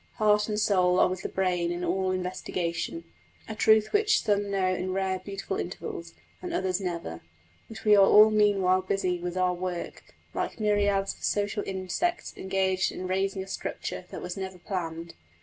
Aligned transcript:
Heart 0.13 0.49
and 0.49 0.59
soul 0.59 0.99
are 0.99 1.07
with 1.07 1.21
the 1.21 1.29
brain 1.29 1.71
in 1.71 1.85
all 1.85 2.09
investigation 2.09 3.03
a 3.47 3.53
truth 3.53 3.93
which 3.93 4.23
some 4.23 4.49
know 4.49 4.69
in 4.73 4.93
rare, 4.93 5.19
beautiful 5.19 5.57
intervals, 5.59 6.15
and 6.41 6.51
others 6.51 6.81
never; 6.81 7.21
but 7.69 7.85
we 7.85 7.95
are 7.95 8.03
all 8.07 8.31
meanwhile 8.31 8.81
busy 8.81 9.19
with 9.19 9.37
our 9.37 9.53
work, 9.53 10.15
like 10.33 10.59
myriads 10.59 11.13
of 11.13 11.23
social 11.23 11.61
insects 11.67 12.33
engaged 12.35 12.91
in 12.91 13.05
raising 13.05 13.43
a 13.43 13.47
structure 13.47 14.05
that 14.09 14.23
was 14.23 14.35
never 14.35 14.57
planned. 14.57 15.13